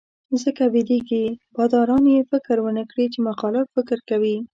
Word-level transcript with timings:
ځکه 0.43 0.63
وېرېږي 0.73 1.23
باداران 1.55 2.03
یې 2.13 2.19
فکر 2.31 2.57
ونکړي 2.61 3.05
چې 3.13 3.19
مخالف 3.27 3.65
فکر 3.75 3.97
کوي. 4.09 4.37